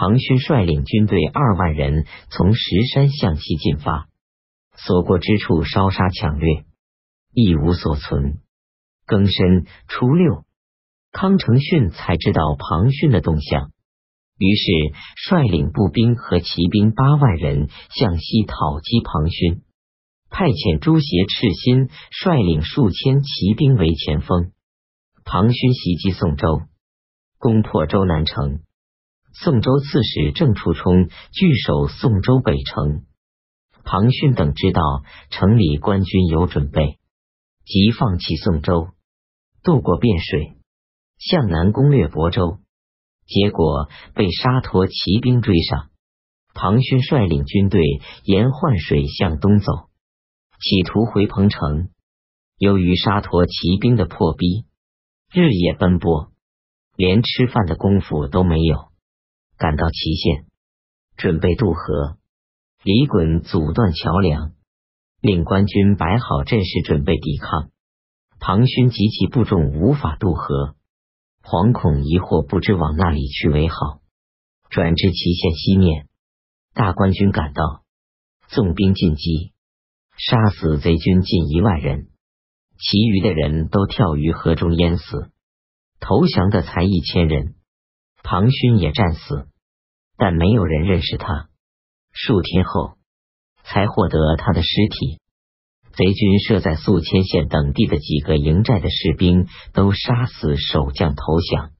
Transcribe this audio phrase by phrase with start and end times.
[0.00, 4.06] 庞勋率领军队二万人从石山向西进发，
[4.76, 6.64] 所过之处烧杀抢掠，
[7.32, 8.38] 一无所存。
[9.08, 10.44] 庚申初六，
[11.10, 13.72] 康承训才知道庞勋的动向，
[14.38, 14.70] 于是
[15.16, 19.62] 率领步兵和骑兵八万人向西讨击庞勋，
[20.30, 24.52] 派遣朱邪、赤心率领数千骑兵为前锋。
[25.24, 26.62] 庞勋袭击宋州，
[27.38, 28.60] 攻破州南城。
[29.32, 33.04] 宋州刺史郑处冲据守宋州北城，
[33.84, 34.82] 庞勋等知道
[35.30, 36.98] 城里官军有准备，
[37.64, 38.88] 即放弃宋州，
[39.62, 40.56] 渡过汴水，
[41.18, 42.58] 向南攻略亳州。
[43.26, 45.90] 结果被沙陀骑兵追上，
[46.54, 47.82] 庞勋率领军队
[48.24, 49.90] 沿涣水向东走，
[50.58, 51.90] 企图回彭城。
[52.56, 54.64] 由于沙陀骑兵的破逼，
[55.30, 56.32] 日夜奔波，
[56.96, 58.87] 连吃饭的功夫都没有。
[59.58, 60.46] 赶到祁县，
[61.16, 62.16] 准备渡河。
[62.84, 64.52] 李衮阻断桥梁，
[65.20, 67.70] 令官军摆好阵势，准备抵抗。
[68.38, 70.76] 庞勋及其部众无法渡河，
[71.42, 74.00] 惶恐疑惑，不知往哪里去为好。
[74.70, 76.06] 转至祁县西面，
[76.72, 77.82] 大官军赶到，
[78.46, 79.52] 纵兵进击，
[80.16, 82.10] 杀死贼军近一万人，
[82.78, 85.32] 其余的人都跳于河中淹死。
[85.98, 87.56] 投降的才一千人。
[88.30, 89.48] 庞勋也战死，
[90.18, 91.48] 但没有人认识他。
[92.12, 92.98] 数天后，
[93.64, 95.18] 才获得他的尸体。
[95.92, 101.70] 贼军设在宿迁县等地的几个营寨的士兵都杀死守将投降。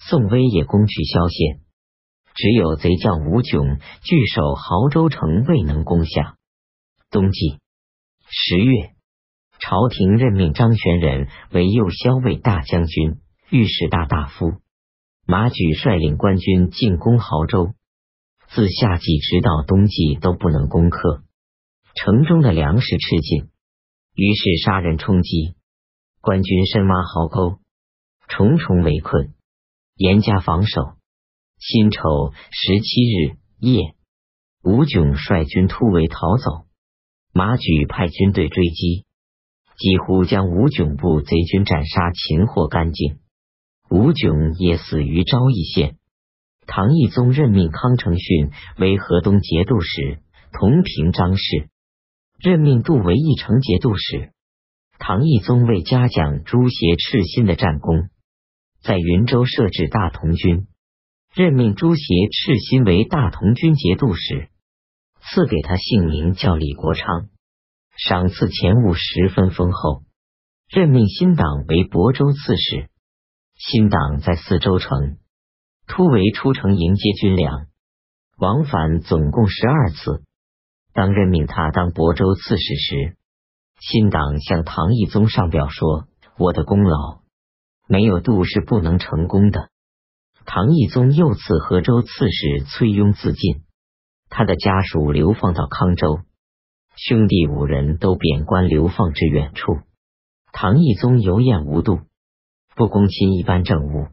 [0.00, 1.60] 宋威也攻取萧县，
[2.34, 6.36] 只有贼将吴炯据守亳州城未能攻下。
[7.10, 7.58] 冬季
[8.30, 8.94] 十月，
[9.58, 14.63] 朝廷任命张玄仁为右骁卫大将军、御史大大夫。
[15.26, 17.72] 马举率领官军进攻亳州，
[18.48, 21.22] 自夏季直到冬季都不能攻克，
[21.94, 23.48] 城中的粮食吃尽，
[24.14, 25.54] 于是杀人冲击，
[26.20, 27.58] 官军深挖壕沟，
[28.28, 29.32] 重重围困，
[29.96, 30.96] 严加防守。
[31.58, 32.00] 辛丑
[32.50, 33.94] 十七日夜，
[34.62, 36.66] 吴炯率军突围逃走，
[37.32, 39.06] 马举派军队追击，
[39.78, 43.20] 几乎将吴炯部贼军斩杀擒获干净。
[43.94, 45.98] 吴炯也死于昭义县。
[46.66, 50.18] 唐懿宗任命康承训为河东节度使，
[50.52, 51.68] 同平张氏；
[52.40, 54.32] 任命杜为义城节度使。
[54.98, 58.08] 唐懿宗为嘉奖朱邪、赤心的战功，
[58.82, 60.66] 在云州设置大同军，
[61.32, 64.48] 任命朱邪、赤心为大同军节度使，
[65.20, 67.28] 赐给他姓名叫李国昌，
[67.96, 70.02] 赏赐钱物十分丰厚，
[70.68, 72.88] 任命新党为亳州刺史。
[73.66, 75.16] 新党在四周城
[75.86, 77.66] 突围出城迎接军粮，
[78.36, 80.22] 往返总共十二次。
[80.92, 83.16] 当任命他当亳州刺史时，
[83.80, 87.20] 新党向唐懿宗上表说：“我的功劳
[87.88, 89.70] 没有度是不能成功的。”
[90.44, 93.62] 唐懿宗又赐河州刺史崔庸自尽，
[94.28, 96.20] 他的家属流放到康州，
[96.96, 99.78] 兄弟五人都贬官流放至远处。
[100.52, 102.00] 唐懿宗尤厌无度。
[102.76, 104.08] 不公亲一般政务，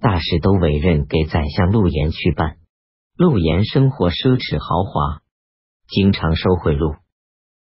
[0.00, 2.56] 大事都委任给宰相陆延去办。
[3.16, 5.22] 陆延生活奢侈豪华，
[5.86, 6.98] 经常收贿赂，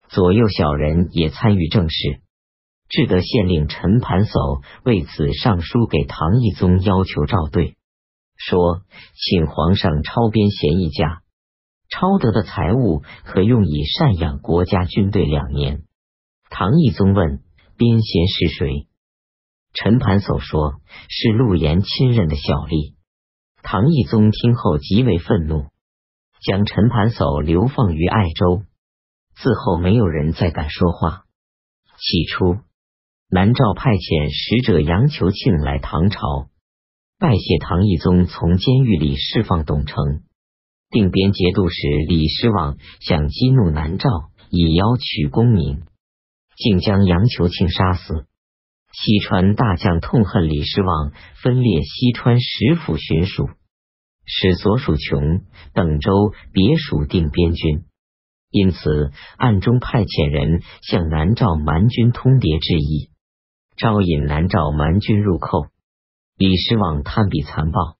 [0.07, 2.21] 左右小人也参与政事。
[2.87, 7.75] 至得县令陈盘叟为此上书给唐懿宗，要求照对，
[8.37, 11.21] 说请皇上抄编贤一家，
[11.89, 15.83] 抄得的财物可用以赡养国家军队两年。
[16.49, 17.41] 唐懿宗问
[17.75, 18.87] 编贤是谁？
[19.73, 22.95] 陈盘叟说：“是陆延亲任的小吏。”
[23.63, 25.67] 唐懿宗听后极为愤怒，
[26.43, 28.63] 将陈盘叟流放于爱州。
[29.35, 31.23] 自后没有人再敢说话。
[31.97, 32.57] 起初，
[33.29, 36.49] 南诏派遣使者杨求庆来唐朝
[37.17, 40.23] 拜谢唐懿宗，从监狱里释放董承。
[40.89, 44.09] 定边节度使李师望想激怒南诏，
[44.49, 45.83] 以邀取功名，
[46.57, 48.25] 竟将杨求庆杀死。
[48.93, 51.11] 西川大将痛恨李师望
[51.41, 53.49] 分裂西川十府巡属，
[54.25, 57.85] 使所属琼、等州别属定边军，
[58.49, 63.09] 因此暗中派遣人向南诏蛮军通牒致意，
[63.77, 65.67] 招引南诏蛮军入寇。
[66.37, 67.97] 李师望贪比残暴，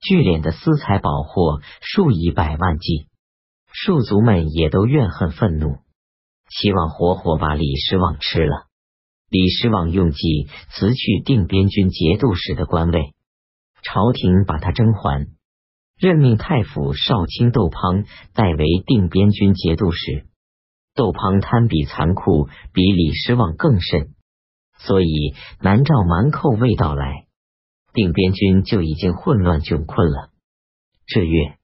[0.00, 3.08] 聚敛的私财宝货数以百万计，
[3.72, 5.78] 庶族们也都怨恨愤怒，
[6.50, 8.67] 希望活活把李师望吃了。
[9.30, 13.14] 李师望用计辞去定边军节度使的官位，
[13.82, 15.26] 朝廷把他征还，
[15.98, 20.26] 任命太府少卿窦滂代为定边军节度使。
[20.94, 24.14] 窦滂贪比残酷，比李失望更甚，
[24.78, 27.26] 所以南诏蛮寇未到来，
[27.92, 30.30] 定边军就已经混乱窘困了。
[31.06, 31.56] 这月，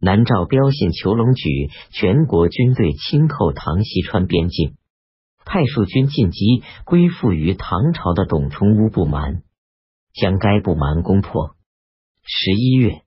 [0.00, 4.76] 南诏标信裘龙举全国军队侵寇唐西川边境，
[5.48, 9.42] 派数军进击归附于唐朝的董冲乌部蛮，
[10.12, 11.56] 将该部蛮攻破。
[12.22, 13.00] 十一月，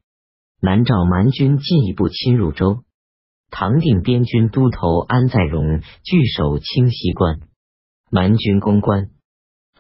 [0.60, 2.80] 南诏蛮军进一步侵入州。
[3.52, 7.42] 唐定边军都头安在荣据守清溪关，
[8.10, 9.10] 蛮军攻关，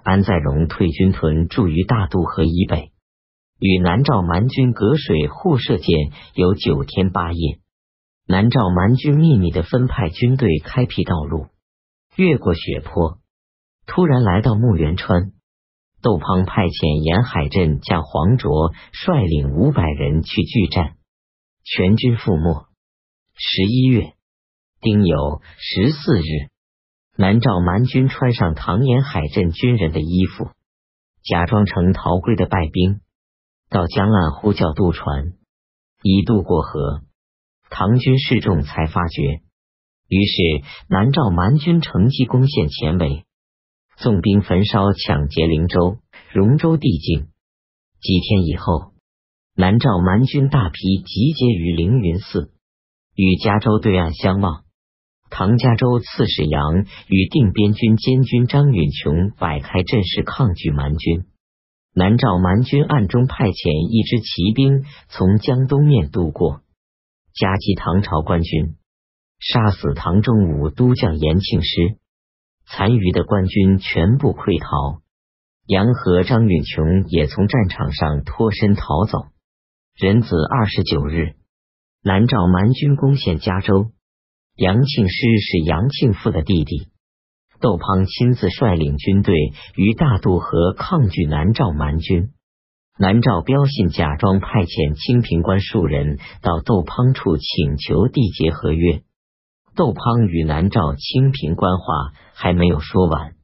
[0.04, 2.92] 安在荣退军屯驻于大渡河以北，
[3.60, 7.60] 与南诏蛮军隔水互射箭有九天八夜。
[8.28, 11.48] 南诏蛮军秘密的分派军队开辟道路，
[12.21, 13.18] 越过雪坡，
[13.88, 15.31] 突然来到木原川。
[16.03, 20.97] 窦滂派遣沿海镇将黄卓率领五百人去拒战，
[21.63, 22.68] 全军覆没。
[23.33, 24.13] 十一月
[24.81, 26.51] 丁酉十四日，
[27.18, 30.51] 南诏蛮军穿上唐沿海镇军人的衣服，
[31.23, 33.01] 假装成逃归的败兵，
[33.68, 35.33] 到江岸呼叫渡船，
[36.03, 37.01] 已渡过河。
[37.71, 39.41] 唐军示众才发觉，
[40.12, 43.24] 于是南诏蛮军乘机攻陷前围，
[43.96, 46.00] 纵兵焚烧抢劫灵州、
[46.34, 47.30] 荣州地境。
[48.02, 48.92] 几天以后，
[49.56, 52.52] 南诏蛮军大批集结于凌云寺。
[53.16, 54.66] 与加州对岸相望，
[55.30, 61.24] 唐加州刺史杨与定边军监军张允琼摆开阵势抗拒蛮军。
[61.94, 66.64] 南诏蛮军暗中派遣一支骑兵从江东面渡过，
[67.34, 68.75] 夹击唐朝官军，
[69.42, 71.98] 杀死唐中武都将延庆师，
[72.68, 75.02] 残余的官军全部溃逃。
[75.66, 79.26] 杨和张允琼也从战场上脱身逃走。
[79.98, 81.34] 壬子二十九日。
[82.04, 83.92] 南诏蛮军攻陷加州，
[84.56, 86.88] 杨庆师是杨庆父的弟弟。
[87.60, 89.36] 窦滂亲自率领军队
[89.76, 92.32] 于大渡河抗拒南诏蛮军。
[92.98, 99.02] 南诏标信假装派遣清平官数人到窦滂处请求缔结合约。
[99.75, 103.35] 窦滂与南诏清平官话还没有说完，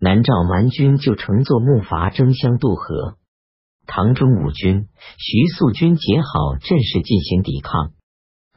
[0.00, 3.18] 南诏蛮军就乘坐木筏争相渡河。
[3.86, 4.88] 唐中武军、
[5.18, 7.92] 徐素军结好阵势进行抵抗，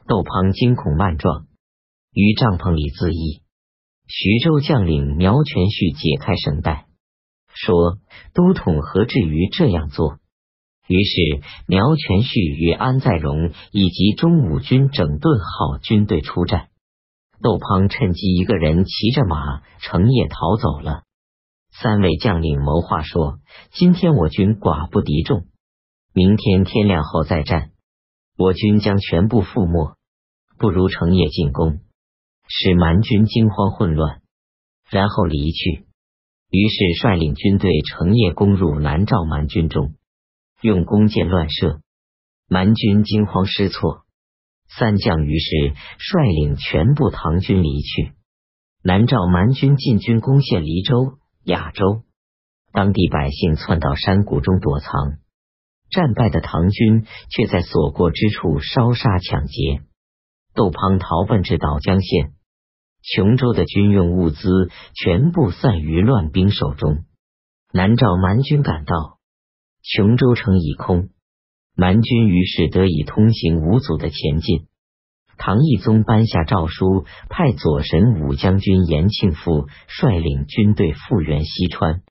[0.06, 1.46] 窦滂惊恐万状，
[2.12, 3.42] 于帐篷里自缢。
[4.08, 6.86] 徐州将领苗全旭解开绳带，
[7.54, 7.98] 说
[8.34, 10.18] ：“都统何至于这样做？”
[10.88, 16.68] 于是苗全旭与安在荣以及中武军整顿好军队出战。
[17.42, 21.02] 窦滂趁机一个人骑着马乘夜逃走了。
[21.72, 23.40] 三位将领谋划说
[23.74, 25.46] ：“今天我军寡不敌众，
[26.14, 27.70] 明天天亮后再战，
[28.38, 29.96] 我军将全部覆没。
[30.58, 31.80] 不如成夜进攻，
[32.46, 34.20] 使蛮军惊慌混乱，
[34.88, 35.86] 然后离去。”
[36.52, 39.94] 于是率领军队成夜攻入南诏蛮军中，
[40.60, 41.80] 用弓箭乱射，
[42.46, 44.04] 蛮军惊慌失措。
[44.78, 48.12] 三将于是率领全部唐军离去。
[48.82, 51.18] 南诏蛮军进军攻陷黎州。
[51.44, 52.04] 亚洲，
[52.72, 55.18] 当地百姓窜到山谷中躲藏，
[55.90, 59.82] 战败的唐军却在所过之处烧杀抢劫。
[60.54, 62.34] 窦滂逃奔至岛江县，
[63.02, 67.04] 琼州的军用物资全部散于乱兵手中。
[67.72, 69.18] 南诏蛮军赶到，
[69.82, 71.08] 琼州城已空，
[71.76, 74.66] 蛮军于是得以通行无阻的前进。
[75.38, 82.02] 唐懿宗颁下诏书，派左神武将军延庆父率领军队复原西川。